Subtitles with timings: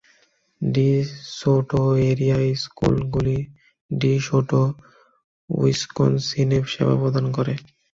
[0.61, 0.89] D
[1.35, 3.37] Soto area স্কুলগুলি
[3.91, 4.61] De Soto,
[5.49, 7.53] উইসকনসিনে সেবা প্রদান করে।